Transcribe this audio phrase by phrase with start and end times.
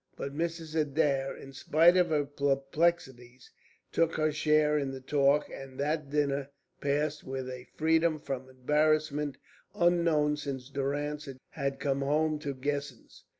[0.17, 0.73] But Mrs.
[0.73, 3.51] Adair, in spite of her perplexities,
[3.91, 6.49] took her share in the talk, and that dinner
[6.81, 9.37] passed with a freedom from embarrassment
[9.75, 13.25] unknown since Durrance had come home to Guessens.